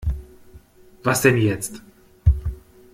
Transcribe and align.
Was 1.03 1.21
denn 1.21 1.37
jetzt? 1.37 1.79